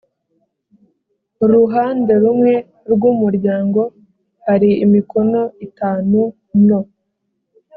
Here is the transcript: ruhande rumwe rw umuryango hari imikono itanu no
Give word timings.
ruhande 1.53 2.13
rumwe 2.23 2.53
rw 2.93 3.03
umuryango 3.11 3.81
hari 4.47 4.69
imikono 4.85 5.41
itanu 5.67 6.19
no 6.67 6.81